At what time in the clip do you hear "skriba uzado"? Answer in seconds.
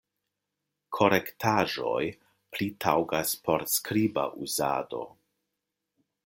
3.75-5.05